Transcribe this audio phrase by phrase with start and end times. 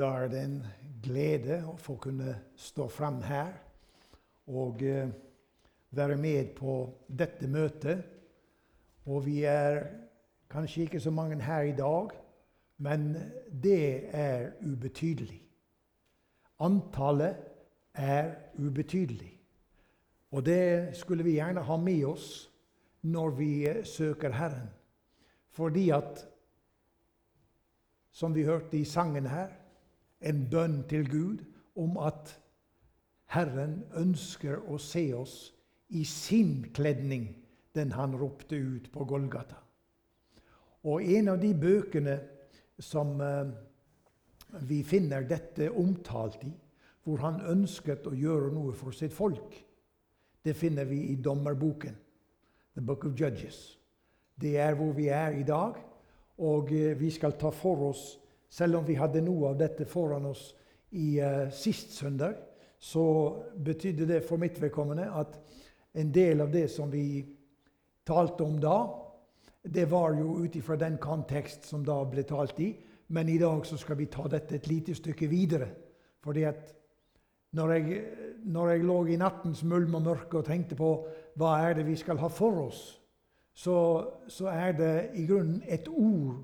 [0.00, 0.60] Da er det en
[1.04, 3.50] glede å få kunne stå frem her
[4.48, 5.10] og eh,
[5.92, 8.00] være med på dette møtet.
[9.04, 9.82] Og vi er
[10.48, 12.16] kanskje ikke så mange her i dag,
[12.80, 13.12] men
[13.52, 15.42] det er ubetydelig.
[16.64, 17.36] Antallet
[17.92, 19.34] er ubetydelig.
[20.32, 22.32] Og det skulle vi gjerne ha med oss
[23.04, 24.72] når vi eh, søker Herren.
[25.52, 26.24] Fordi at,
[28.10, 29.59] som vi hørte i sangen her,
[30.20, 31.44] en bønn til Gud
[31.80, 32.34] om at
[33.30, 35.36] Herren ønsker å se oss
[35.94, 37.28] i sin kledning,
[37.74, 39.58] den han ropte ut på Golgata.
[40.90, 42.16] Og en av de bøkene
[42.80, 43.52] som eh,
[44.66, 46.52] vi finner dette omtalt i,
[47.04, 49.54] hvor han ønsket å gjøre noe for sitt folk,
[50.44, 51.94] det finner vi i dommerboken,
[52.74, 53.78] The Book of Judges.
[54.40, 55.76] Det er hvor vi er i dag,
[56.40, 58.04] og eh, vi skal ta for oss
[58.50, 60.50] selv om vi hadde noe av dette foran oss
[60.98, 62.34] i uh, sist søndag,
[62.80, 63.04] så
[63.56, 65.36] betydde det for mitt vedkommende at
[66.00, 67.22] en del av det som vi
[68.06, 68.78] talte om da,
[69.62, 72.72] det var jo ut ifra den kontekst som da ble talt i.
[73.12, 75.68] Men i dag så skal vi ta dette et lite stykke videre.
[76.24, 76.70] Fordi at
[77.58, 78.02] når jeg,
[78.46, 80.90] når jeg lå i nattens mulm og mørke og tenkte på
[81.40, 82.80] hva er det vi skal ha for oss,
[83.52, 83.76] så,
[84.30, 86.38] så er det i grunnen et ord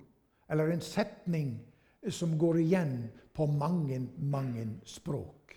[0.51, 1.55] eller en setning
[2.15, 2.99] som går igjen
[3.35, 5.55] på mange, mange språk.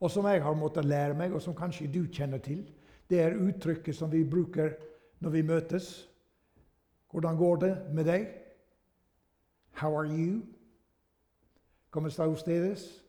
[0.00, 2.62] Og som jeg har måttet lære meg, og som kanskje du kjenner til.
[3.10, 4.76] Det er uttrykket som vi bruker
[5.20, 6.08] når vi møtes.
[7.10, 8.28] Hvordan går det med deg?
[9.72, 10.42] How are you?
[11.90, 13.02] Kommer está ustedes?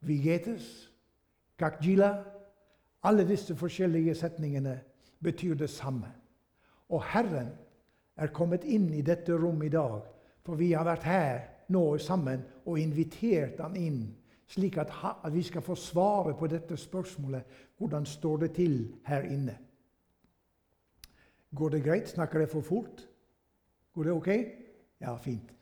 [0.00, 0.90] Vigetes?
[1.58, 2.24] Kakjila?
[3.02, 4.80] Alle disse forskjellige setningene
[5.22, 6.08] betyr det samme.
[6.88, 7.50] Og Herren
[8.16, 10.00] er kommet inn i dette rommet i dag,
[10.44, 14.02] for vi har vært her nå sammen og invitert han inn,
[14.48, 14.92] slik at,
[15.32, 19.58] vi skal få svare på dette spørsmålet hvordan står det til her inne.
[21.54, 22.08] Går det greit?
[22.08, 23.08] Snakker jeg for fort?
[23.94, 24.28] Går det ok?
[25.00, 25.54] Ja, fint.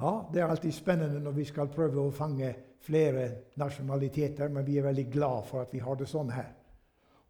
[0.00, 4.78] Ja, Det er alltid spennende når vi skal prøve å fange flere nasjonaliteter, men vi
[4.78, 6.50] er veldig glad for at vi har det sånn her.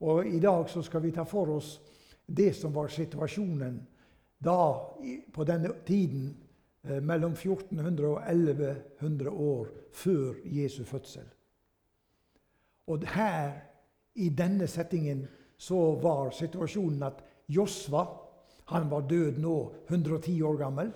[0.01, 1.81] Og I dag så skal vi ta for oss
[2.27, 3.77] det som var situasjonen
[4.43, 4.73] da,
[5.33, 6.33] på denne tiden
[6.83, 11.29] mellom 1400 og 1100 år før Jesu fødsel.
[12.87, 13.53] Og her,
[14.15, 18.03] i denne settingen, så var situasjonen at Josva
[18.73, 20.91] han var død nå, 110 år gammel.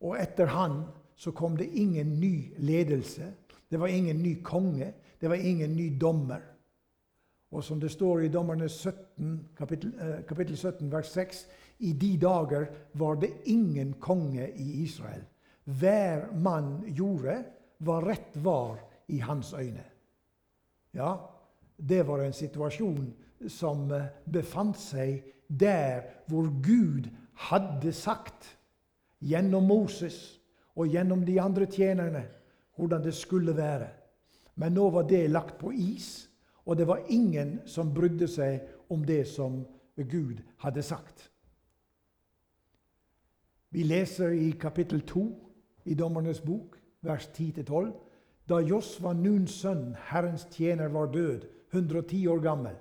[0.00, 0.82] Og etter han
[1.16, 3.32] så kom det ingen ny ledelse.
[3.70, 4.92] Det var ingen ny konge.
[5.20, 6.40] Det var ingen ny dommer.
[7.50, 11.46] Og som det står i Dommerne 17, kapittel, eh, kapittel 17, vers 6
[11.82, 15.24] i de dager var det ingen konge i Israel.
[15.64, 17.40] Hver mann gjorde
[17.82, 18.78] hva rett var
[19.10, 19.84] i hans øyne.
[20.92, 21.16] Ja,
[21.76, 23.08] det var en situasjon
[23.48, 27.08] som eh, befant seg der hvor Gud
[27.48, 28.46] hadde sagt
[29.18, 30.38] gjennom Moses
[30.76, 32.22] og gjennom de andre tjenerne
[32.76, 33.90] hvordan det skulle være.
[34.54, 36.28] Men nå var det lagt på is,
[36.64, 39.62] og det var ingen som brydde seg om det som
[39.96, 41.31] Gud hadde sagt.
[43.72, 45.22] Vi leser i kapittel 2
[45.88, 47.92] i Dommernes bok, vers 10-12.
[48.48, 52.74] Da Josva, Nuns sønn, Herrens tjener, var død, 110 år gammel,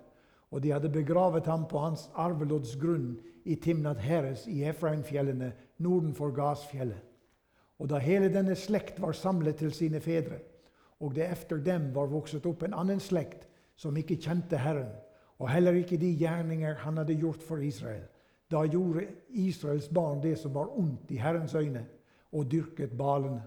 [0.51, 3.13] og de hadde begravet ham på hans arvelodsgrunn
[3.47, 6.99] i Timnat Heres i Efraimfjellene nordenfor Gasfjellet.
[7.79, 10.41] Og da hele denne slekt var samlet til sine fedre,
[10.99, 13.47] og det efter dem var vokset opp en annen slekt
[13.79, 14.91] som ikke kjente Herren,
[15.39, 18.03] og heller ikke de gjerninger han hadde gjort for Israel,
[18.51, 21.85] da gjorde Israels barn det som var ondt i Herrens øyne,
[22.31, 23.43] og dyrket balene.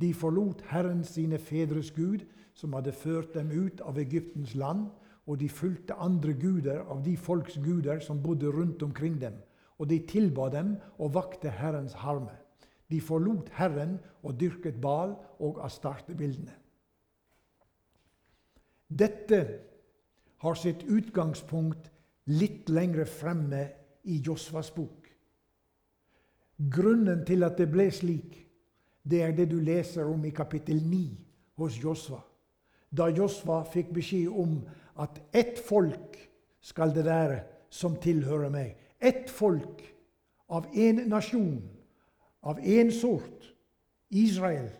[0.00, 2.24] De forlot Herren sine fedres Gud,
[2.54, 4.88] som hadde ført dem ut av Egyptens land,
[5.26, 9.34] og de fulgte andre guder av de folks guder som bodde rundt omkring dem.
[9.78, 12.32] Og de tilba dem og vakte Herrens harme.
[12.90, 16.54] De forlot Herren og dyrket Bal og Astarte-bildene.
[18.88, 19.40] Dette
[20.44, 21.90] har sitt utgangspunkt
[22.30, 23.64] litt lengre fremme
[24.06, 25.08] i Josvas bok.
[26.56, 28.38] Grunnen til at det ble slik,
[29.06, 31.02] det er det du leser om i kapittel 9
[31.60, 32.22] hos Josva.
[32.90, 34.60] Da Josva fikk beskjed om
[35.02, 36.16] at ett folk
[36.64, 38.72] skal det være som tilhører meg.
[38.98, 39.82] Ett folk
[40.48, 41.60] av én nasjon,
[42.42, 43.52] av én sort.
[44.08, 44.70] Israel.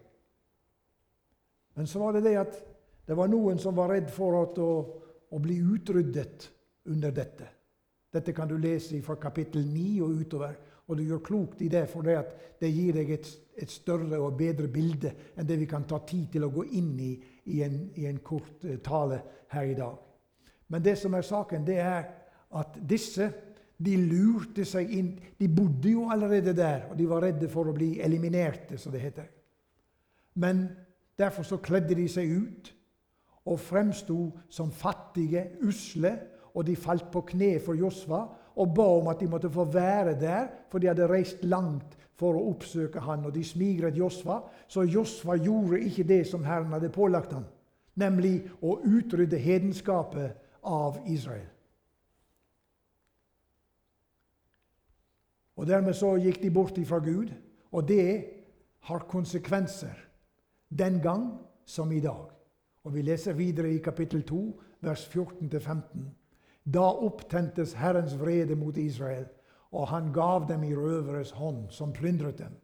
[1.75, 2.55] Men så var det det at
[3.07, 4.71] det var noen som var redd for å,
[5.31, 6.49] å bli utryddet
[6.91, 7.49] under dette.
[8.17, 10.57] Dette kan du lese fra kapittel 9 og utover.
[10.87, 13.29] Og du gjør klokt i det, for det, gir deg et,
[13.59, 16.93] et, større og bedre bilde enn det vi kan ta tid til å gå inn
[17.03, 17.11] i
[17.51, 19.19] i en, i en kort uh, tale
[19.51, 19.99] her i dag.
[20.71, 22.07] Men det som er saken, det er
[22.59, 23.29] at disse
[23.77, 25.11] de lurte seg inn.
[25.39, 29.03] De bodde jo allerede der, og de var redde for å bli eliminerte, som det
[29.03, 29.29] heter.
[30.41, 30.65] Men
[31.19, 32.73] derfor så kledde de seg ut
[33.47, 34.19] og fremsto
[34.51, 36.17] som fattige, usle,
[36.57, 38.25] og de falt på kne for Josva
[38.57, 42.37] og ba om at de måtte få være der, for de hadde reist langt for
[42.37, 44.41] å oppsøke han, og de smigret Josva.
[44.69, 47.45] Så Josva gjorde ikke det som Herren hadde pålagt ham,
[48.01, 51.45] nemlig å utrydde hedenskapet av Israel.
[55.57, 57.31] Og Dermed så gikk de bort ifra Gud,
[57.73, 58.25] og det
[58.89, 59.97] har konsekvenser
[60.69, 61.31] den gang
[61.65, 62.33] som i dag.
[62.85, 64.43] Og Vi leser videre i kapittel 2,
[64.81, 66.07] vers 14-15.
[66.67, 69.27] Da opptentes Herrens vrede mot Israel,
[69.71, 72.55] og han gav dem i røveres hånd, som plyndret dem.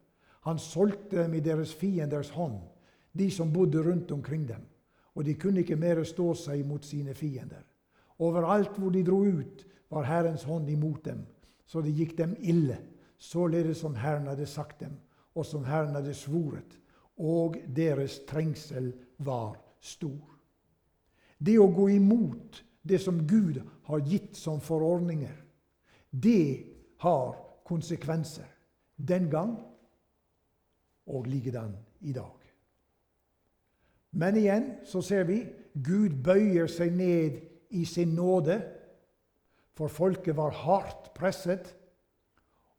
[0.43, 2.59] Han solgte dem i deres fienders hånd,
[3.13, 4.65] de som bodde rundt omkring dem.
[5.15, 7.63] Og de kunne ikke mer stå seg mot sine fiender.
[8.19, 9.63] Overalt hvor de dro ut,
[9.93, 11.21] var Herrens hånd imot dem,
[11.65, 12.79] så det gikk dem ille,
[13.17, 14.97] således som Herren hadde sagt dem,
[15.35, 16.79] og som Herren hadde svoret.
[17.17, 20.33] Og deres trengsel var stor.
[21.37, 25.35] Det å gå imot det som Gud har gitt som forordninger,
[26.11, 26.65] det
[26.99, 27.35] har
[27.65, 28.47] konsekvenser.
[28.95, 29.57] Den gang
[31.07, 32.39] og likedan i dag.
[34.11, 35.41] Men igjen så ser vi
[35.73, 37.39] Gud bøyer seg ned
[37.73, 38.59] i sin nåde,
[39.73, 41.71] for folket var hardt presset,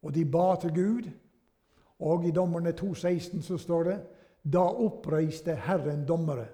[0.05, 1.09] og de ba til Gud.
[1.99, 3.99] Og i Dommerne 2,16 så står det
[4.55, 6.47] da oppreiste Herren dommere,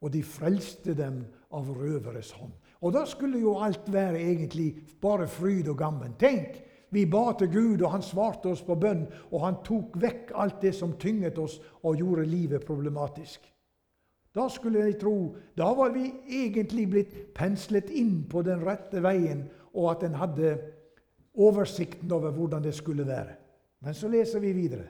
[0.00, 1.22] og de frelste dem
[1.54, 2.52] av røveres hånd.
[2.84, 6.12] Og da skulle jo alt være egentlig bare fryd og gammen.
[6.20, 6.60] Tenk,
[6.92, 10.60] vi ba til Gud, og han svarte oss på bønn, og han tok vekk alt
[10.62, 13.48] det som tynget oss og gjorde livet problematisk.
[14.34, 19.46] Da skulle jeg tro Da var vi egentlig blitt penslet inn på den rette veien,
[19.72, 20.58] og at en hadde
[21.34, 23.38] oversikten over hvordan det skulle være.
[23.80, 24.86] Men så leser vi videre.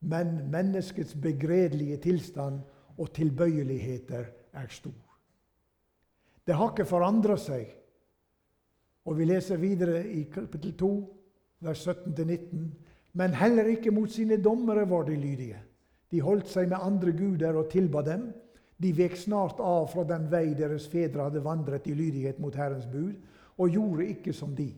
[0.00, 2.60] Men menneskets begredelige tilstand
[2.98, 5.01] og tilbøyeligheter er stor.
[6.46, 7.68] Det har ikke forandra seg.
[9.06, 10.92] Og vi leser videre i kapittel 2,
[11.62, 12.64] vers 17-19.
[13.18, 15.58] Men heller ikke mot sine dommere var de lydige.
[16.12, 18.30] De holdt seg med andre guder og tilba dem.
[18.82, 22.88] De vek snart av fra den vei deres fedre hadde vandret i lydighet mot Herrens
[22.90, 23.14] bud,
[23.60, 24.70] og gjorde ikke som de.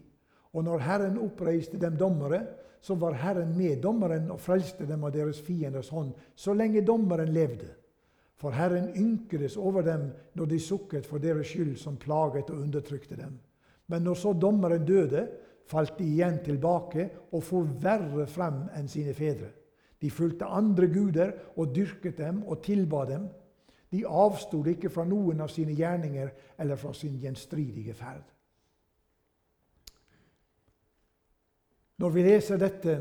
[0.55, 2.43] Og når Herren oppreiste dem dommere,
[2.85, 7.33] så var Herren med dommeren og frelste dem av deres fienders hånd, så lenge dommeren
[7.33, 7.71] levde.
[8.37, 13.17] For Herren ynkedes over dem når de sukket for deres skyld, som plaget og undertrykte
[13.17, 13.39] dem.
[13.87, 15.29] Men når så dommeren døde,
[15.67, 19.53] falt de igjen tilbake og for verre frem enn sine fedre.
[20.03, 23.29] De fulgte andre guder og dyrket dem og tilba dem.
[23.93, 28.25] De avstod ikke fra noen av sine gjerninger eller fra sin gjenstridige ferd.
[32.03, 32.95] Når vi leser dette,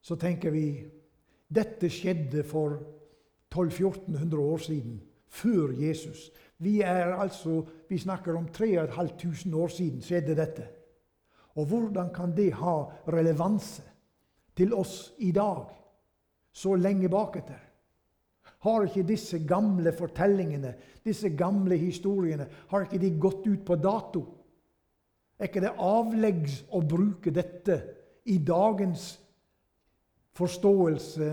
[0.00, 0.66] så tenker vi
[1.50, 2.78] dette skjedde for
[3.54, 6.30] 1200-1400 år siden, før Jesus.
[6.58, 10.66] Vi, er altså, vi snakker om 3500 år siden skjedde dette.
[11.54, 13.82] Og hvordan kan det ha relevanse
[14.56, 15.66] til oss i dag,
[16.52, 17.60] så lenge baketter?
[18.64, 24.24] Har ikke disse gamle fortellingene, disse gamle historiene, har ikke de gått ut på dato?
[25.38, 27.76] Er ikke det avleggs å bruke dette
[28.30, 29.18] i dagens
[30.34, 31.28] forståelse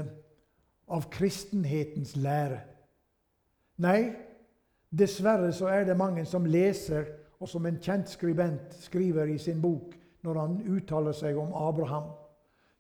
[0.92, 2.60] av kristenhetens lære.
[3.82, 4.12] Nei,
[4.92, 7.08] dessverre så er det mange som leser,
[7.42, 12.12] og som en kjent skribent skriver i sin bok når han uttaler seg om Abraham,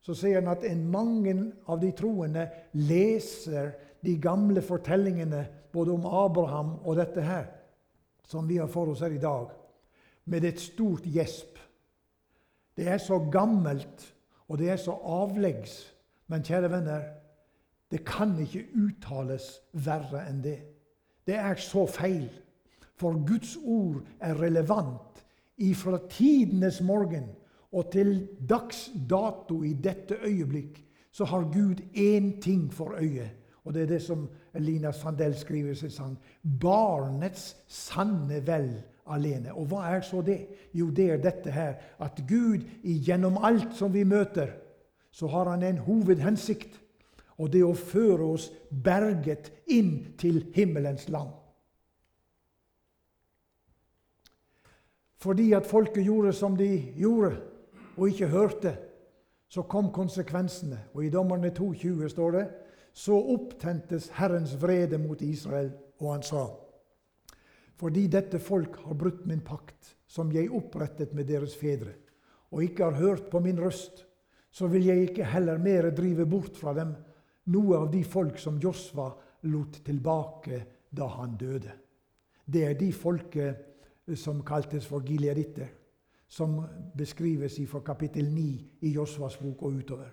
[0.06, 1.34] så sier han at mange
[1.70, 3.72] av de troende leser
[4.06, 7.48] de gamle fortellingene både om Abraham og dette her,
[8.28, 9.50] som vi har for oss her i dag,
[10.26, 11.58] med et stort gjesp.
[12.78, 14.06] Det er så gammelt,
[14.48, 15.74] og det er så avleggs.
[16.32, 17.08] Men kjære venner,
[17.92, 20.60] det kan ikke uttales verre enn det.
[21.28, 22.30] Det er så feil.
[22.96, 25.24] For Guds ord er relevant
[25.62, 27.28] ifra tidenes morgen
[27.72, 30.80] og til dags dato i dette øyeblikk.
[31.12, 33.32] Så har Gud én ting for øye,
[33.66, 36.18] og det er det som Lina Sandell skriver i sin sang.
[36.62, 38.72] Barnets sanne vel
[39.06, 39.54] alene.
[39.54, 40.48] Og hva er så det?
[40.74, 44.48] Jo, det er dette her at Gud gjennom alt som vi møter,
[45.12, 46.81] så har han en hovedhensikt
[47.42, 51.32] og det å føre oss berget inn til himmelens land.
[55.22, 57.36] Fordi at folket gjorde som de gjorde,
[57.98, 58.76] og ikke hørte,
[59.52, 60.80] så kom konsekvensene.
[60.94, 62.46] Og i Dommerne 2,20 står det
[62.94, 66.46] så opptentes Herrens vrede mot Israel, og han sa:"
[67.82, 71.94] Fordi dette folk har brutt min pakt, som jeg opprettet med deres fedre,
[72.52, 74.06] og ikke har hørt på min røst,
[74.52, 76.94] så vil jeg ikke heller mer drive bort fra dem
[77.46, 79.10] noe av de folk som Josva
[79.50, 81.74] lot tilbake da han døde.
[82.46, 85.70] Det er de folket som kaltes for gileaditter,
[86.28, 86.62] som
[86.98, 88.48] beskrives fra kapittel 9
[88.82, 90.12] i Josvas bok og utover.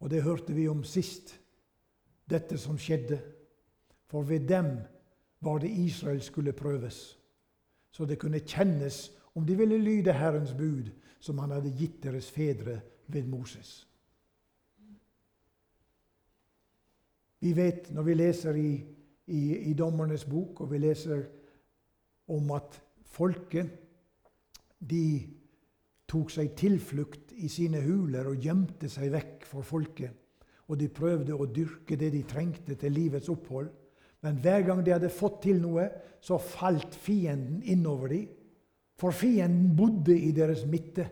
[0.00, 1.34] Og det hørte vi om sist,
[2.30, 3.18] dette som skjedde.
[4.08, 4.78] For ved dem
[5.40, 7.18] var det Israel skulle prøves,
[7.90, 12.30] så det kunne kjennes om de ville lyde Herrens bud, som han hadde gitt deres
[12.30, 12.80] fedre
[13.12, 13.86] ved Moses.
[17.40, 18.70] Vi vet når vi leser i,
[19.26, 21.22] i, i Dommernes bok, og vi leser
[22.30, 22.76] om at
[23.10, 23.70] folket
[24.80, 25.04] de
[26.10, 30.16] tok seg tilflukt i sine huler og gjemte seg vekk for folket.
[30.70, 33.70] Og de prøvde å dyrke det de trengte til livets opphold.
[34.20, 35.86] Men hver gang de hadde fått til noe,
[36.20, 38.28] så falt fienden innover dem.
[39.00, 41.06] For fienden bodde i deres midte.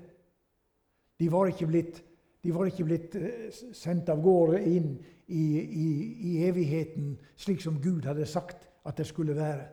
[1.18, 2.02] De var ikke blitt,
[2.44, 4.92] var ikke blitt eh, sendt av gårde inn
[5.26, 5.88] i, i,
[6.30, 9.66] i evigheten, slik som Gud hadde sagt at det skulle være.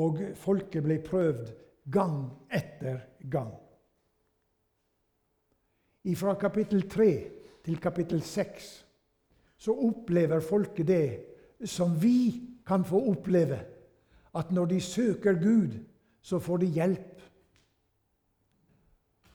[0.00, 1.50] Og folket ble prøvd
[1.92, 3.52] gang etter gang.
[6.16, 7.10] Fra kapittel 3
[7.64, 8.70] til kapittel 6
[9.60, 13.58] så opplever folket det som vi kan få oppleve.
[14.34, 15.76] At når de søker Gud,
[16.22, 17.20] så får de hjelp.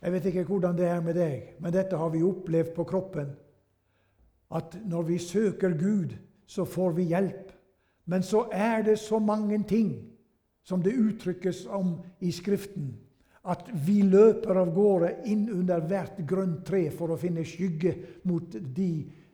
[0.06, 3.32] Jeg vet ikke hvordan det er med deg, men dette har vi opplevd på kroppen.
[4.54, 6.14] At når vi søker Gud,
[6.46, 7.50] så får vi hjelp.
[8.06, 9.96] Men så er det så mange ting
[10.64, 12.94] som det uttrykkes om i Skriften,
[13.50, 17.96] at vi løper av gårde inn under hvert grønt tre for å finne skygge
[18.30, 18.90] mot de,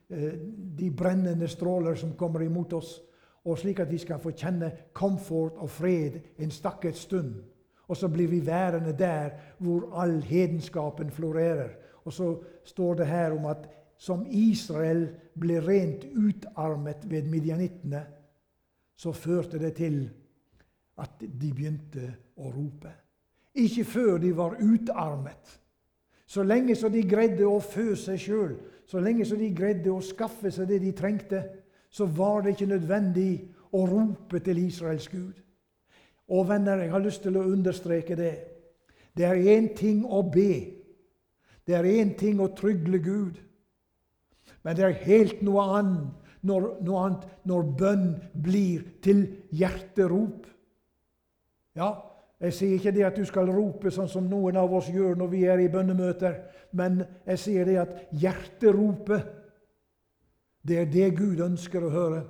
[0.09, 0.33] eh,
[0.79, 3.01] de brennende stråler som kommer imot oss,
[3.43, 7.43] og slik at vi skal få kjenne komfort og fred en stakket stund.
[7.91, 11.75] Og så blir vi værende der hvor all hedenskapen florerer.
[12.05, 13.67] Og så står det her om at
[13.97, 18.05] som Israel ble rent utarmet ved midjanittene,
[18.95, 20.09] så førte det til
[20.97, 22.07] at de begynte
[22.37, 22.93] å rope.
[23.53, 25.59] Ikke før de var utarmet.
[26.25, 28.55] Så lenge så de greide å fø seg sjøl,
[28.87, 31.43] så lenge så de greide å skaffe seg det de trengte,
[31.91, 33.31] så var det ikke nødvendig
[33.75, 35.35] å rope til Israels Gud.
[36.31, 38.33] Og venner, jeg har lyst til å understreke det.
[39.17, 40.53] Det er én ting å be.
[41.67, 43.39] Det er én ting å trygle Gud.
[44.63, 50.47] Men det er helt noe annet når, noe annet når bønn blir til hjerterop.
[51.77, 51.91] Ja,
[52.41, 55.29] jeg sier ikke det at du skal rope sånn som noen av oss gjør når
[55.29, 56.39] vi er i bønnemøter,
[56.73, 59.27] men jeg sier det at hjerteropet,
[60.65, 62.21] det er det Gud ønsker å høre.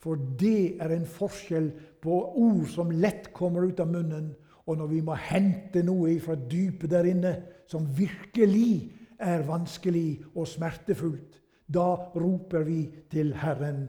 [0.00, 4.30] For det er en forskjell på ord som lett kommer ut av munnen,
[4.66, 7.34] og når vi må hente noe fra dypet der inne
[7.68, 11.40] som virkelig er vanskelig og smertefullt.
[11.70, 12.80] Da roper vi
[13.10, 13.84] til Herren.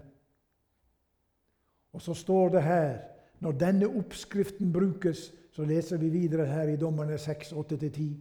[1.94, 2.92] Og så står det her,
[3.40, 8.12] når denne oppskriften brukes, så leser vi videre her i Dommerne 6, 8-10.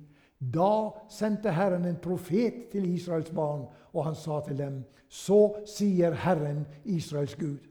[0.40, 6.14] Da sendte Herren en profet til Israels barn, og han sa til dem.: Så sier
[6.14, 7.69] Herren, Israels Gud.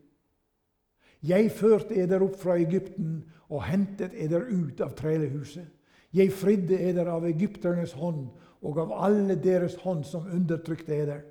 [1.25, 5.67] Jeg førte eder opp fra Egypten og hentet eder ut av trelehuset.
[6.15, 8.29] Jeg fridde eder av egypternes hånd
[8.65, 11.21] og av alle deres hånd som undertrykte eder.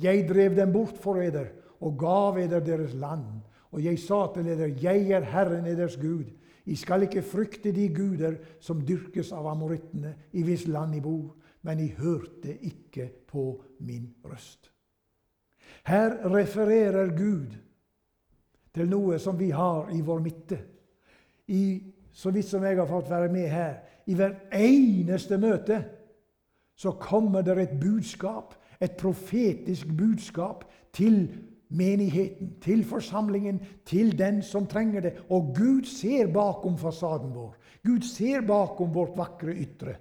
[0.00, 1.52] Jeg drev dem bort for eder
[1.84, 3.44] og gav eder deres land.
[3.74, 6.26] Og jeg sa til eder, jeg er Herren eders Gud.
[6.64, 11.34] I skal ikke frykte de guder som dyrkes av amorittene, i hvis land I bor,
[11.62, 14.70] men I hørte ikke på min røst.
[15.84, 17.52] Her refererer Gud
[18.74, 20.58] til noe som vi har i vår midte.
[21.46, 23.74] I, så vidt som jeg har fått være med her,
[24.06, 25.80] i hvert eneste møte
[26.76, 30.64] så kommer det et budskap, et profetisk budskap,
[30.94, 31.28] til
[31.74, 35.12] menigheten, til forsamlingen, til den som trenger det.
[35.30, 37.54] Og Gud ser bakom fasaden vår.
[37.86, 39.96] Gud ser bakom vårt vakre ytre.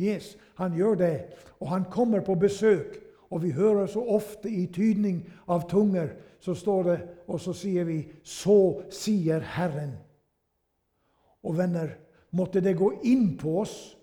[0.00, 1.16] Yes, han gjør det.
[1.60, 3.00] Og han kommer på besøk.
[3.30, 6.12] Og vi hører så ofte i tydning av tunger,
[6.44, 6.98] så står det,
[7.28, 9.96] og så sier vi 'Så sier Herren'.
[11.42, 11.88] Og venner,
[12.32, 13.96] måtte det gå inn på oss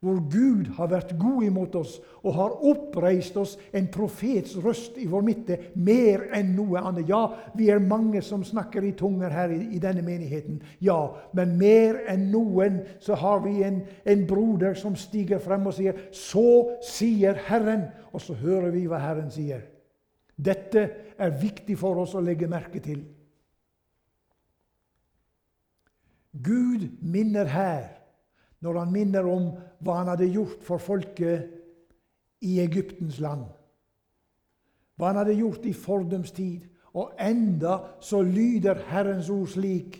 [0.00, 5.08] hvor Gud har vært god imot oss og har oppreist oss en profets røst i
[5.10, 7.08] vår midte mer enn noe annet.
[7.08, 10.60] Ja, vi er mange som snakker i tunger her i, i denne menigheten.
[10.78, 15.74] Ja, men mer enn noen så har vi en, en broder som stiger frem og
[15.74, 19.66] sier 'Så sier Herren', og så hører vi hva Herren sier.
[20.38, 20.84] Dette
[21.18, 23.02] er viktig for oss å legge merke til.
[26.30, 27.86] Gud minner her
[28.62, 29.50] når han minner om
[29.82, 31.48] hva han hadde gjort for folket
[32.46, 33.46] i Egyptens land.
[34.98, 36.66] Hva han hadde gjort i fordums tid.
[36.98, 39.98] Og enda så lyder Herrens ord slik.: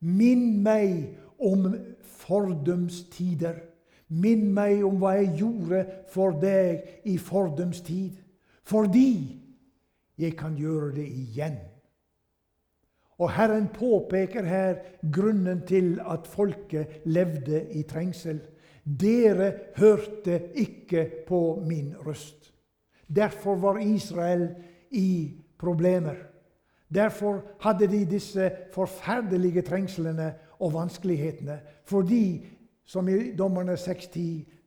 [0.00, 1.68] Minn meg om
[2.02, 3.60] fordums tider.
[4.08, 8.18] Minn meg om hva jeg gjorde for deg i fordums tid.
[8.66, 9.40] Fordi
[10.20, 11.58] jeg kan gjøre det igjen.
[13.20, 14.78] Og Herren påpeker her
[15.12, 18.40] grunnen til at folket levde i trengsel.
[18.84, 22.52] Dere hørte ikke på min røst.
[23.06, 24.48] Derfor var Israel
[24.90, 26.16] i problemer.
[26.94, 31.60] Derfor hadde de disse forferdelige trengslene og vanskelighetene.
[31.84, 32.46] Fordi,
[32.84, 34.20] som i Dommerne 6.10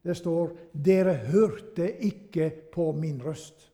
[0.04, 0.54] det står,
[0.86, 3.73] dere hørte ikke på min røst.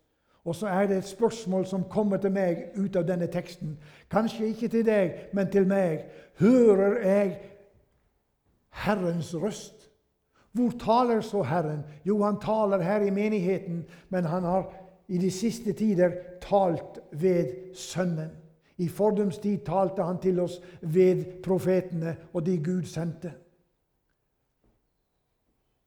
[0.49, 3.75] Og så er det et spørsmål som kommer til meg ut av denne teksten.
[4.09, 6.07] Kanskje ikke til deg, men til meg.
[6.39, 7.35] Hører jeg
[8.81, 9.85] Herrens røst?
[10.51, 11.83] Hvor taler så Herren?
[12.05, 14.73] Jo, han taler her i menigheten, men han har
[15.07, 18.31] i de siste tider talt ved Sønnen.
[18.77, 23.33] I fordums tid talte han til oss ved profetene og de Gud sendte.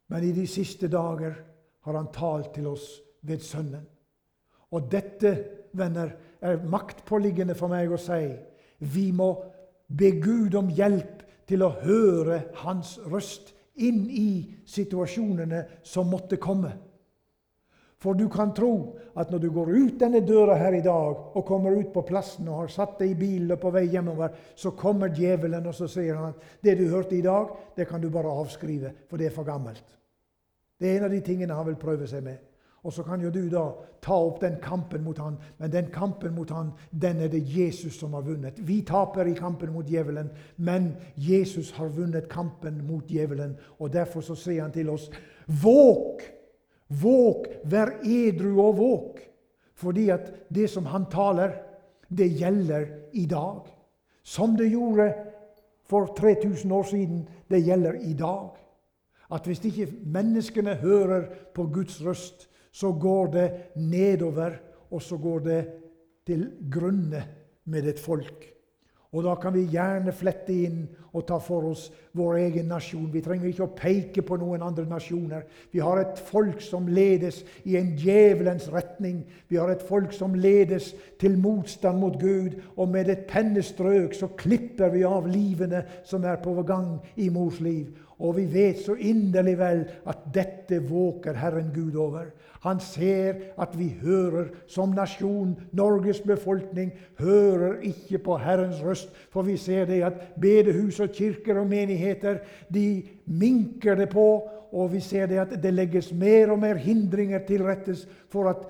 [0.06, 1.34] Men i de siste dager
[1.80, 3.88] har han talt til oss ved Sønnen.
[4.72, 5.32] Og dette,
[5.76, 8.22] venner, er maktpåliggende for meg å si.
[8.92, 9.30] Vi må
[9.86, 13.52] be Gud om hjelp til å høre Hans røst
[13.82, 14.30] inn i
[14.68, 16.72] situasjonene som måtte komme.
[18.02, 21.44] For du kan tro at når du går ut denne døra her i dag og
[21.46, 25.12] kommer ut på plassen og har satt deg i bilen på vei hjemover, så kommer
[25.14, 28.32] djevelen og så sier han at det du hørte i dag, det kan du bare
[28.42, 29.84] avskrive, for det er for gammelt.
[30.80, 32.40] Det er en av de tingene han vil prøve seg med.
[32.82, 33.62] Og så kan jo du da
[34.02, 38.00] ta opp den kampen mot han, men den kampen mot han, den er det Jesus
[38.00, 38.58] som har vunnet.
[38.58, 43.54] Vi taper i kampen mot djevelen, men Jesus har vunnet kampen mot djevelen.
[43.78, 45.08] Og Derfor så sier han til oss
[45.46, 46.26] våk!
[47.02, 47.46] Våk!
[47.70, 49.22] Vær edru og våk!
[49.78, 51.54] Fordi at det som han taler,
[52.10, 53.70] det gjelder i dag.
[54.22, 55.12] Som det gjorde
[55.86, 58.50] for 3000 år siden, det gjelder i dag.
[59.32, 64.56] At hvis ikke menneskene hører på Guds røst, så går det nedover,
[64.90, 65.60] og så går det
[66.26, 67.22] til grunne
[67.64, 68.48] med et folk.
[69.12, 71.82] Og da kan vi gjerne flette inn og ta for oss
[72.16, 73.10] vår egen nasjon.
[73.12, 75.42] Vi trenger ikke å peke på noen andre nasjoner.
[75.68, 79.20] Vi har et folk som ledes i en djevelens retning.
[79.52, 82.56] Vi har et folk som ledes til motstand mot Gud.
[82.72, 87.60] Og med et pennestrøk så klipper vi av livene som er på gang i mors
[87.60, 87.92] liv.
[88.22, 92.30] Og vi vet så inderlig vel at dette våker Herren Gud over.
[92.62, 99.10] Han ser at vi hører som nasjon, Norges befolkning, hører ikke på Herrens røst.
[99.34, 102.38] For vi ser det at bedehus og kirker og menigheter
[102.70, 104.28] de minker det på.
[104.72, 108.62] Og vi ser det at det legges mer og mer hindringer til rettes for at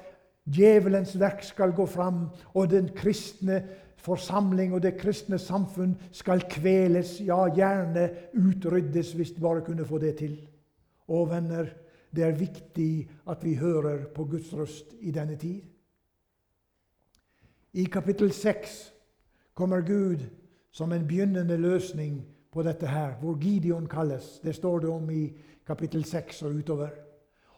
[0.49, 3.63] djevelens verk skal gå fram, og den kristne
[4.03, 9.99] forsamling og det kristne samfunn skal kveles, ja, gjerne utryddes, hvis de bare kunne få
[10.03, 10.37] det til.
[11.09, 11.71] Å, venner,
[12.13, 12.91] det er viktig
[13.31, 15.63] at vi hører på Guds røst i denne tid.
[17.73, 18.93] I kapittel 6
[19.55, 20.27] kommer Gud
[20.73, 22.21] som en begynnende løsning
[22.53, 24.41] på dette her, hvor Gideon kalles.
[24.45, 25.33] Det står det om i
[25.67, 26.91] kapittel 6 og utover.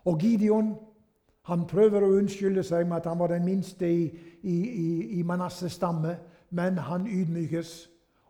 [0.04, 0.74] Og Gideon
[1.44, 4.04] han prøver å unnskylde seg med at han var den minste i,
[4.42, 4.86] i, i,
[5.18, 6.14] i Manasses stamme,
[6.54, 7.72] men han ydmykes,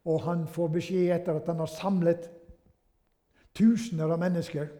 [0.04, 2.26] og han får beskjed etter at han har samlet
[3.56, 4.70] tusener av mennesker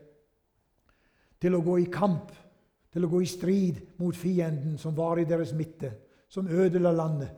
[1.41, 2.33] til å gå i kamp,
[2.93, 5.93] til å gå i strid mot fienden som var i deres midte,
[6.29, 7.33] som ødela landet.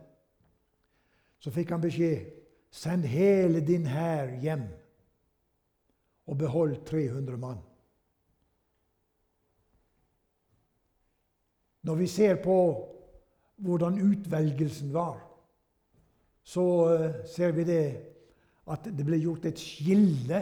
[1.42, 2.31] Så fikk han beskjed
[2.71, 4.66] send hele din hær hjem
[6.27, 7.62] og behold 300 mann.
[11.87, 12.59] Når vi ser på
[13.62, 15.26] hvordan utvelgelsen var,
[16.47, 17.83] så eh, ser vi det
[18.71, 20.41] at det ble gjort et skille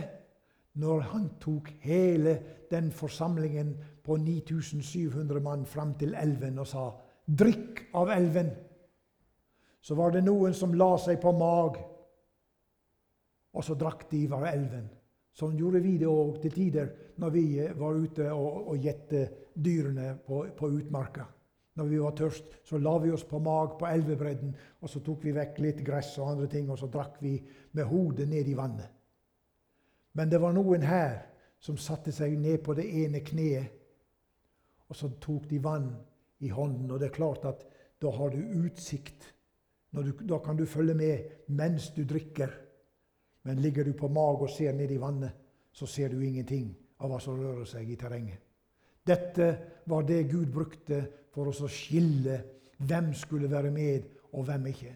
[0.81, 2.35] når han tok hele
[2.71, 6.91] den forsamlingen på 9700 mann fram til elven og sa
[7.25, 8.53] 'Drikk av elven'.
[9.81, 11.79] Så var det noen som la seg på mag,
[13.53, 14.89] og så drakk de av elven.
[15.33, 17.45] Sånn gjorde vi det òg til tider når vi
[17.79, 21.27] var ute og gjette dyrene på, på utmarka.
[21.75, 25.25] Når vi var tørst, så la vi oss på mag på elvebredden, og så tok
[25.27, 27.35] vi vekk litt gress og andre ting, og så drakk vi
[27.75, 28.91] med hodet ned i vannet.
[30.15, 31.17] Men det var noen her
[31.59, 33.73] som satte seg ned på det ene kneet,
[34.87, 35.89] og så tok de vann
[36.45, 36.91] i hånden.
[36.93, 37.65] Og det er klart at
[38.03, 39.33] da har du utsikt.
[39.91, 42.53] Du, da kan du følge med mens du drikker.
[43.49, 45.33] Men ligger du på mag og ser ned i vannet,
[45.73, 48.44] så ser du ingenting av hva som rører seg i terrenget.
[49.05, 49.49] Dette
[49.87, 51.03] var det Gud brukte
[51.35, 52.39] for å skille
[52.85, 54.95] hvem skulle være med, og hvem ikke.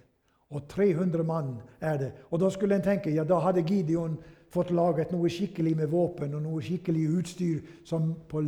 [0.56, 2.10] Og 300 mann er det.
[2.30, 4.16] Og da skulle en tenke ja, da hadde Gideon
[4.50, 8.42] fått laget noe skikkelig med våpen og noe skikkelig utstyr som, på,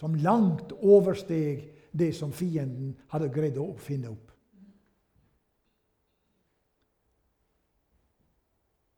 [0.00, 4.32] som langt oversteg det som fienden hadde greid å finne opp.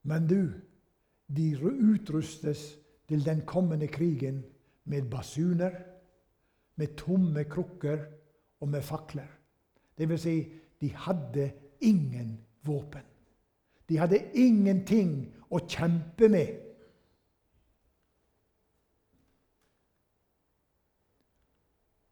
[0.09, 0.49] Men du,
[1.29, 2.71] de utrustes
[3.09, 4.41] til den kommende krigen
[4.89, 5.75] med basuner,
[6.79, 8.05] med tomme krukker
[8.61, 9.29] og med fakler.
[9.99, 10.37] Det vil si,
[10.81, 13.05] de hadde ingen våpen.
[13.89, 15.13] De hadde ingenting
[15.51, 16.55] å kjempe med.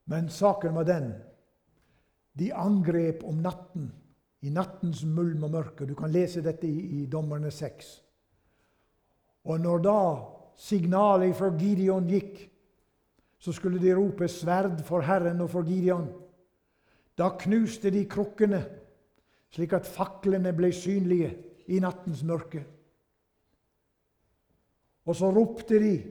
[0.07, 1.11] Men saken var den
[2.37, 3.89] de angrep om natten,
[4.45, 5.87] i nattens mulm og mørke.
[5.89, 7.87] Du kan lese dette i, i Dommerne 6.
[9.49, 10.01] Og når da
[10.61, 12.45] signalet fra Gideon gikk
[13.47, 16.11] så skulle de rope 'sverd for Herren og for Gideon'.
[17.19, 18.65] Da knuste de krukkene,
[19.51, 22.65] slik at faklene ble synlige i nattens mørke.
[25.05, 26.03] Og så ropte de,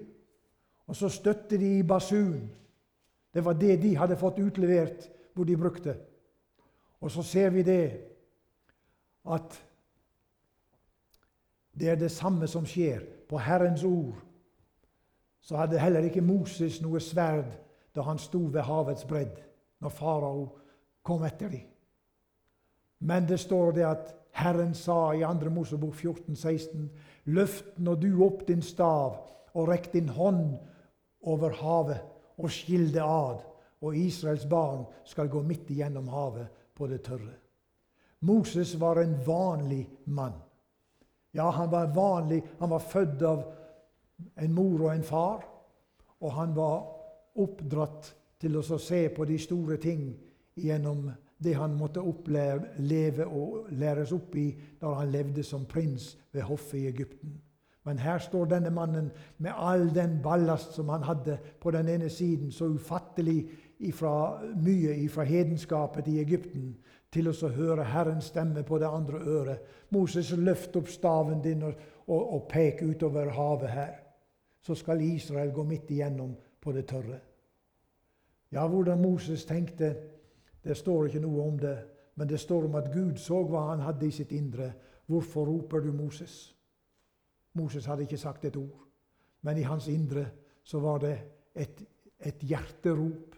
[0.88, 2.50] og så støtte de i basun.
[3.34, 5.98] Det var det de hadde fått utlevert, hvor de brukte.
[7.02, 8.02] Og så ser vi det
[9.28, 9.60] at
[11.80, 14.24] det er det samme som skjer på Herrens ord
[15.46, 17.52] så hadde heller ikke Moses noe sverd
[17.96, 19.38] da han sto ved havets bredd,
[19.80, 20.46] når farao
[21.06, 21.68] kom etter dem.
[23.06, 25.52] Men det står det at Herren sa i 2.
[25.54, 26.90] Mosebok 14, 16,
[27.26, 29.22] Løft nå du opp din stav
[29.54, 30.58] og rekk din hånd
[31.26, 32.02] over havet
[32.42, 33.40] og skill det ad,
[33.82, 37.38] og Israels barn skal gå midt igjennom havet på det tørre.
[38.26, 40.36] Moses var en vanlig mann.
[41.32, 42.42] Ja, han var vanlig.
[42.60, 43.44] Han var født av
[44.36, 45.46] en mor og en far.
[46.22, 46.86] Og han var
[47.36, 50.08] oppdratt til å se på de store ting
[50.56, 54.48] gjennom det han måtte oppleve og læres opp i
[54.80, 57.36] da han levde som prins ved hoffet i Egypten.
[57.86, 62.10] Men her står denne mannen med all den ballast som han hadde på den ene
[62.10, 63.44] siden, så ufattelig
[63.80, 66.72] ifra, mye fra hedenskapet i Egypten,
[67.14, 69.62] til å høre Herrens stemme på det andre øret.
[69.94, 73.94] Moses, løft opp staven din og, og, og pek utover havet her
[74.66, 77.20] så skal Israel gå midt igjennom på det tørre.
[78.52, 79.96] Ja, hvordan Moses tenkte,
[80.64, 81.76] det står ikke noe om det.
[82.16, 84.72] Men det står om at Gud så hva han hadde i sitt indre.
[85.06, 86.56] Hvorfor roper du Moses?
[87.54, 88.88] Moses hadde ikke sagt et ord.
[89.42, 90.26] Men i hans indre
[90.64, 91.16] så var det
[91.54, 91.86] et,
[92.20, 93.36] et hjerterop.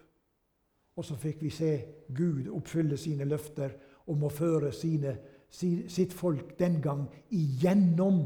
[0.96, 1.72] Og så fikk vi se
[2.08, 3.76] Gud oppfylle sine løfter
[4.08, 5.18] om å føre sine,
[5.50, 8.22] sitt folk den gang igjennom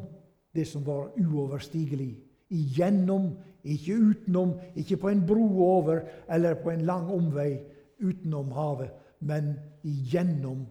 [0.54, 2.12] det som var uoverstigelig
[2.52, 3.32] igjennom,
[3.64, 7.60] ikke utenom, ikke på en bro over eller på en lang omvei
[8.02, 9.54] utenom havet, men
[9.86, 10.66] igjennom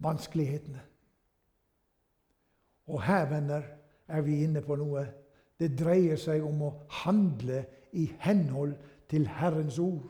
[0.00, 0.80] vanskelighetene.
[2.90, 3.62] Og her, venner,
[4.08, 5.04] er vi inne på noe.
[5.60, 6.72] Det dreier seg om å
[7.04, 8.74] handle i henhold
[9.10, 10.08] til Herrens ord.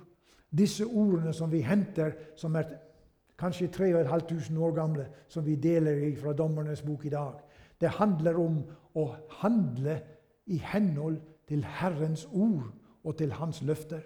[0.50, 2.70] Disse ordene som vi henter, som er
[3.40, 7.40] kanskje 3500 år gamle, som vi deler fra Dommernes bok i dag,
[7.80, 8.58] det handler om
[8.98, 9.06] å
[9.40, 9.98] handle
[10.46, 12.72] i henhold til Herrens ord
[13.04, 14.00] og til Hans løfter.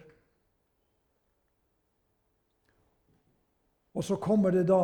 [3.94, 4.82] Og så kommer det da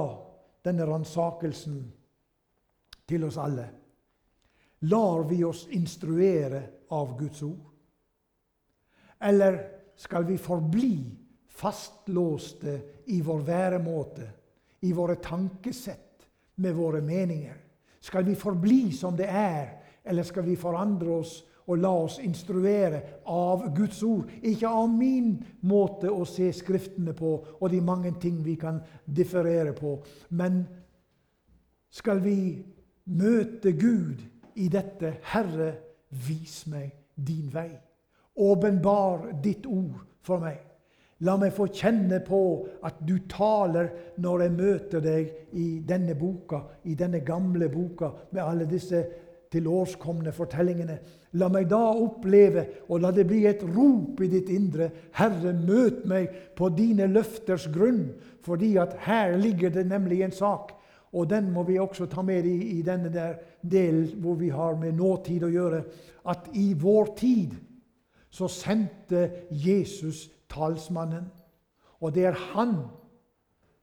[0.65, 1.81] denne ransakelsen
[3.09, 3.67] til oss alle.
[4.81, 6.63] Lar vi oss instruere
[6.95, 7.67] av Guds ord?
[9.21, 9.59] Eller
[10.01, 10.95] skal vi forbli
[11.61, 12.77] fastlåste
[13.13, 14.31] i vår væremåte,
[14.81, 17.59] i våre tankesett, med våre meninger?
[18.01, 21.39] Skal vi forbli som det er, eller skal vi forandre oss
[21.71, 24.31] og la oss instruere av Guds ord.
[24.43, 25.37] Ikke av min
[25.67, 29.99] måte å se Skriftene på og de mange ting vi kan differere på.
[30.35, 30.65] Men
[31.91, 32.41] skal vi
[33.11, 34.23] møte Gud
[34.59, 35.71] i dette Herre,
[36.11, 37.71] vis meg din vei.
[38.41, 40.59] Åpenbar ditt ord for meg.
[41.23, 42.41] La meg få kjenne på
[42.89, 43.91] at du taler
[44.25, 49.03] når jeg møter deg i denne boka, i denne gamle boka, med alle disse
[49.51, 50.99] til årskomne fortellingene.
[51.39, 56.05] La meg da oppleve, og la det bli et rop i ditt indre, Herre, møt
[56.11, 58.09] meg på dine løfters grunn,
[58.47, 60.77] fordi at her ligger det nemlig en sak.
[61.13, 64.79] Og den må vi også ta med i, i denne der delen hvor vi har
[64.79, 65.83] med nåtid å gjøre.
[66.31, 67.57] At i vår tid
[68.31, 71.27] så sendte Jesus talsmannen.
[72.01, 72.77] Og det er han,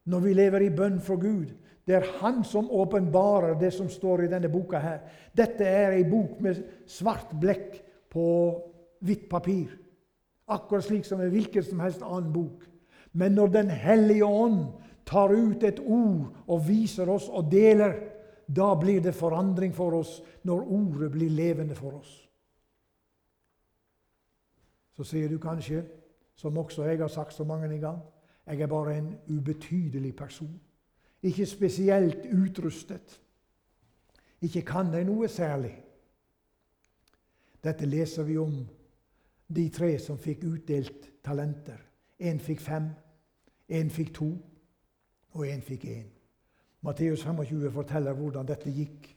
[0.08, 1.52] når vi lever i bønn for Gud,
[1.88, 4.80] det er Han som åpenbarer det som står i denne boka.
[4.80, 5.00] her.
[5.38, 8.26] Dette er ei bok med svart blekk på
[9.00, 9.72] hvitt papir.
[10.48, 12.68] Akkurat slik som en hvilken som helst annen bok.
[13.14, 14.74] Men når Den hellige ånd
[15.06, 17.94] tar ut et ord og viser oss og deler,
[18.48, 22.28] da blir det forandring for oss når ordet blir levende for oss.
[24.96, 25.84] Så sier du kanskje,
[26.36, 28.00] som også jeg har sagt så mange ganger,
[28.48, 30.60] jeg er bare en ubetydelig person.
[31.28, 33.20] Ikke spesielt utrustet.
[34.42, 35.74] Ikke kan de noe særlig.
[37.64, 38.54] Dette leser vi om
[39.48, 41.80] de tre som fikk utdelt talenter.
[42.20, 42.90] Én fikk fem,
[43.70, 44.30] én fikk to,
[45.36, 46.08] og én fikk én.
[46.82, 49.10] Matteus 25 forteller hvordan dette gikk.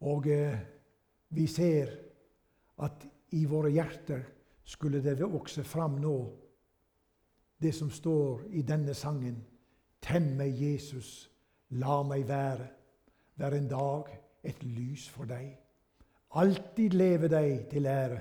[0.00, 0.58] Og eh,
[1.34, 1.94] vi ser
[2.84, 4.22] at i våre hjerter
[4.64, 6.16] skulle det vokse fram nå,
[7.58, 9.40] det som står i denne sangen.
[10.04, 11.28] Tenn meg, Jesus,
[11.70, 12.66] la meg være
[13.38, 14.10] hver en dag
[14.46, 15.52] et lys for deg.
[16.38, 18.20] Alltid leve deg til ære.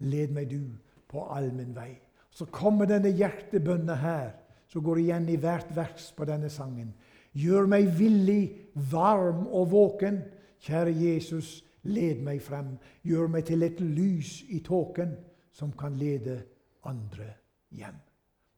[0.00, 0.62] Led meg du
[1.10, 1.92] på all min vei.
[2.30, 4.30] Så kommer denne hjertebønna her,
[4.70, 6.92] som går igjen i hvert vers på denne sangen.
[7.32, 10.22] Gjør meg villig, varm og våken.
[10.62, 12.76] Kjære Jesus, led meg frem.
[13.02, 15.16] Gjør meg til et lys i tåken
[15.52, 16.40] som kan lede
[16.86, 17.32] andre
[17.74, 17.98] hjem.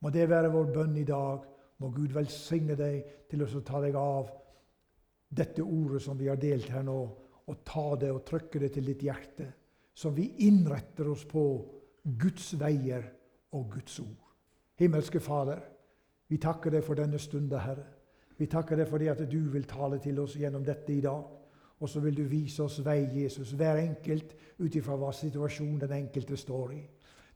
[0.02, 1.42] Må det være vår bønn i dag
[1.82, 4.30] må Gud velsigne deg til å ta deg av
[5.32, 6.98] dette ordet som vi har delt her nå,
[7.48, 9.48] og ta det og trykke det til ditt hjerte,
[9.94, 11.44] så vi innretter oss på
[12.02, 13.04] Guds veier
[13.56, 14.30] og Guds ord.
[14.78, 15.60] Himmelske Fader,
[16.28, 17.84] vi takker deg for denne stunden, Herre.
[18.38, 21.26] Vi takker deg fordi at du vil tale til oss gjennom dette i dag.
[21.82, 25.94] Og så vil du vise oss vei, Jesus, hver enkelt ut ifra hva situasjonen den
[25.96, 26.82] enkelte står i.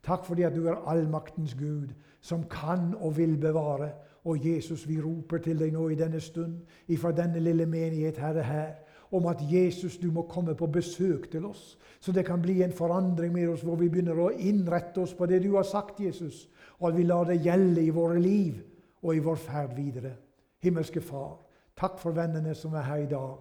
[0.06, 1.90] Takk fordi at du er allmaktens Gud,
[2.22, 3.90] som kan og vil bevare
[4.26, 6.58] og Jesus, vi roper til deg nå i denne stund,
[6.90, 8.72] ifra denne lille menighet, Herre, her,
[9.14, 12.72] om at Jesus, du må komme på besøk til oss, så det kan bli en
[12.74, 16.48] forandring med oss hvor vi begynner å innrette oss på det du har sagt, Jesus,
[16.78, 18.58] og at vi lar det gjelde i våre liv
[19.02, 20.16] og i vår ferd videre.
[20.62, 21.36] Himmelske Far,
[21.78, 23.36] takk for vennene som er her i dag.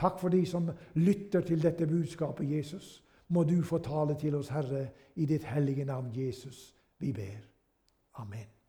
[0.00, 3.02] Takk for de som lytter til dette budskapet, Jesus.
[3.28, 6.72] Må du få tale til oss, Herre, i ditt hellige navn, Jesus.
[6.98, 7.44] Vi ber.
[8.16, 8.59] Amen.